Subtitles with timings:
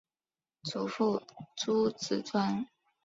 [0.63, 1.21] 祖父
[1.55, 2.65] 朱子庄。